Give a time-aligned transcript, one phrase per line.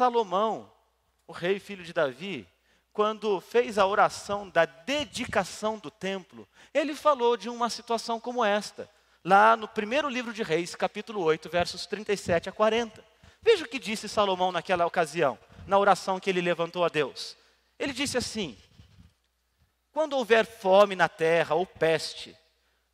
[0.00, 0.72] Salomão,
[1.28, 2.48] o rei filho de Davi,
[2.90, 8.88] quando fez a oração da dedicação do templo, ele falou de uma situação como esta,
[9.22, 13.04] lá no primeiro livro de Reis, capítulo 8, versos 37 a 40.
[13.42, 17.36] Veja o que disse Salomão naquela ocasião, na oração que ele levantou a Deus.
[17.78, 18.56] Ele disse assim:
[19.92, 22.34] Quando houver fome na terra ou peste,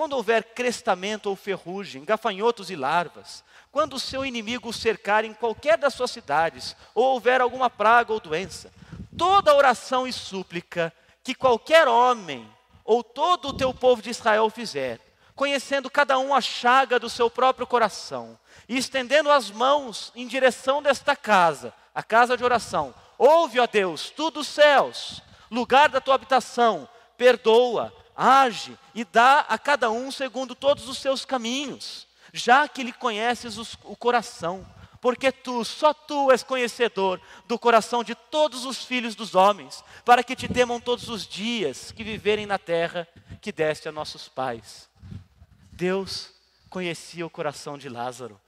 [0.00, 5.34] quando houver crestamento ou ferrugem, gafanhotos e larvas, quando o seu inimigo o cercar em
[5.34, 8.72] qualquer das suas cidades, ou houver alguma praga ou doença,
[9.14, 10.90] toda oração e súplica
[11.22, 12.50] que qualquer homem
[12.82, 14.98] ou todo o teu povo de Israel fizer,
[15.36, 20.82] conhecendo cada um a chaga do seu próprio coração, e estendendo as mãos em direção
[20.82, 25.20] desta casa, a casa de oração, ouve, ó Deus, tu dos céus,
[25.50, 31.24] lugar da tua habitação, perdoa, age e dá a cada um segundo todos os seus
[31.24, 34.66] caminhos, já que lhe conheces os, o coração
[35.00, 40.22] porque tu, só tu és conhecedor do coração de todos os filhos dos homens, para
[40.22, 43.08] que te temam todos os dias que viverem na terra
[43.40, 44.88] que deste a nossos pais.
[45.72, 46.30] Deus
[46.68, 48.38] conhecia o coração de Lázaro.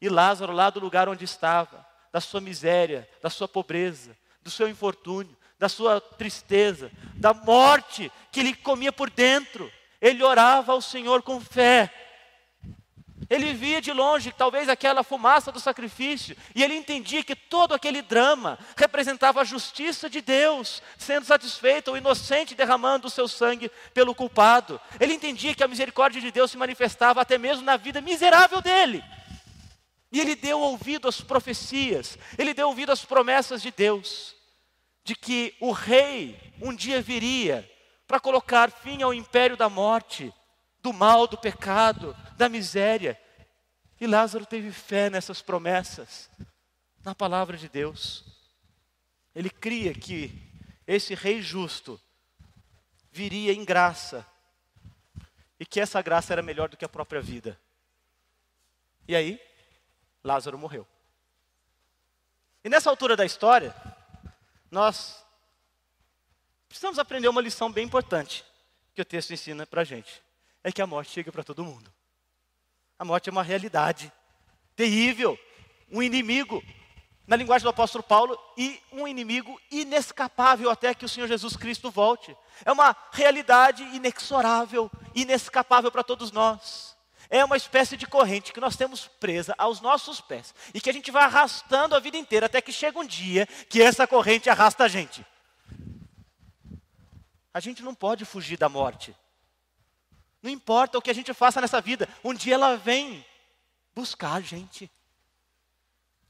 [0.00, 4.68] E Lázaro, lá do lugar onde estava, da sua miséria, da sua pobreza, do seu
[4.68, 11.22] infortúnio, da sua tristeza, da morte que lhe comia por dentro, ele orava ao Senhor
[11.22, 11.90] com fé
[13.30, 18.02] ele via de longe talvez aquela fumaça do sacrifício, e ele entendia que todo aquele
[18.02, 24.14] drama representava a justiça de Deus, sendo satisfeito, o inocente derramando o seu sangue pelo
[24.14, 24.80] culpado.
[25.00, 29.02] Ele entendia que a misericórdia de Deus se manifestava até mesmo na vida miserável dele.
[30.12, 34.34] E ele deu ouvido às profecias, ele deu ouvido às promessas de Deus,
[35.04, 37.70] de que o rei um dia viria
[38.06, 40.32] para colocar fim ao império da morte
[40.82, 43.20] do mal, do pecado, da miséria.
[44.00, 46.30] E Lázaro teve fé nessas promessas,
[47.02, 48.24] na palavra de Deus.
[49.34, 50.32] Ele cria que
[50.86, 52.00] esse rei justo
[53.10, 54.26] viria em graça
[55.58, 57.58] e que essa graça era melhor do que a própria vida.
[59.06, 59.40] E aí,
[60.22, 60.86] Lázaro morreu.
[62.62, 63.74] E nessa altura da história,
[64.74, 65.24] nós
[66.68, 68.44] precisamos aprender uma lição bem importante
[68.92, 70.20] que o texto ensina para a gente
[70.64, 71.92] é que a morte chega para todo mundo.
[72.98, 74.12] A morte é uma realidade
[74.74, 75.38] terrível,
[75.92, 76.60] um inimigo,
[77.24, 81.88] na linguagem do apóstolo Paulo, e um inimigo inescapável até que o Senhor Jesus Cristo
[81.90, 82.36] volte.
[82.64, 86.93] É uma realidade inexorável, inescapável para todos nós.
[87.30, 90.92] É uma espécie de corrente que nós temos presa aos nossos pés e que a
[90.92, 94.84] gente vai arrastando a vida inteira até que chega um dia que essa corrente arrasta
[94.84, 95.24] a gente.
[97.52, 99.14] A gente não pode fugir da morte.
[100.42, 103.24] Não importa o que a gente faça nessa vida, um dia ela vem
[103.94, 104.90] buscar a gente.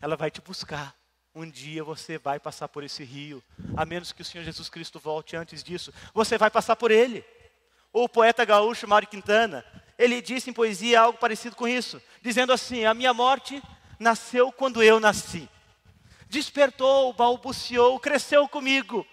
[0.00, 0.96] Ela vai te buscar.
[1.34, 3.44] Um dia você vai passar por esse rio,
[3.76, 7.24] a menos que o Senhor Jesus Cristo volte antes disso, você vai passar por ele.
[7.92, 9.64] O poeta gaúcho Mário Quintana,
[9.98, 13.60] ele disse em poesia algo parecido com isso, dizendo assim: A minha morte
[13.98, 15.48] nasceu quando eu nasci.
[16.28, 19.04] Despertou, balbuciou, cresceu comigo.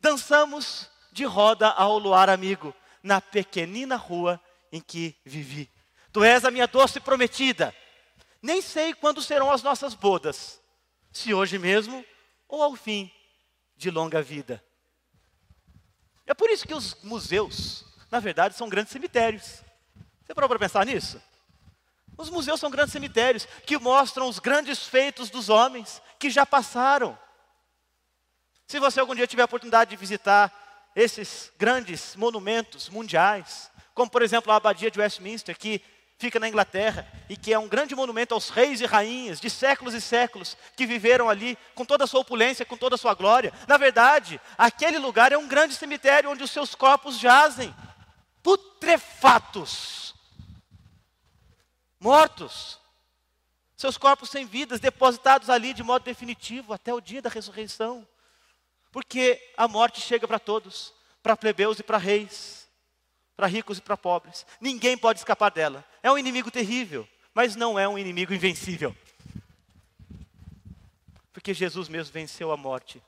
[0.00, 4.40] Dançamos de roda ao luar amigo na pequenina rua
[4.72, 5.70] em que vivi.
[6.12, 7.74] Tu és a minha doce prometida.
[8.40, 10.60] Nem sei quando serão as nossas bodas,
[11.12, 12.04] se hoje mesmo
[12.48, 13.10] ou ao fim
[13.76, 14.62] de longa vida.
[16.26, 19.62] É por isso que os museus, na verdade, são grandes cemitérios.
[20.24, 21.20] Você parou para pensar nisso?
[22.16, 27.18] Os museus são grandes cemitérios que mostram os grandes feitos dos homens que já passaram.
[28.66, 30.52] Se você algum dia tiver a oportunidade de visitar
[30.94, 35.82] esses grandes monumentos mundiais, como por exemplo a Abadia de Westminster, que
[36.18, 39.92] fica na Inglaterra e que é um grande monumento aos reis e rainhas de séculos
[39.92, 43.52] e séculos que viveram ali com toda a sua opulência, com toda a sua glória.
[43.66, 47.74] Na verdade, aquele lugar é um grande cemitério onde os seus corpos jazem
[48.42, 50.11] putrefatos,
[52.02, 52.80] mortos,
[53.76, 58.06] seus corpos sem vidas, depositados ali de modo definitivo até o dia da ressurreição.
[58.90, 60.92] Porque a morte chega para todos,
[61.22, 62.68] para plebeus e para reis,
[63.36, 64.44] para ricos e para pobres.
[64.60, 65.84] Ninguém pode escapar dela.
[66.02, 68.94] É um inimigo terrível, mas não é um inimigo invencível.
[71.32, 73.02] Porque Jesus mesmo venceu a morte.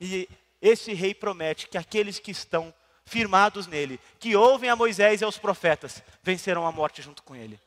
[0.00, 0.28] E
[0.60, 2.74] esse rei promete que aqueles que estão
[3.04, 7.58] firmados nele, que ouvem a Moisés e aos profetas, vencerão a morte junto com ele.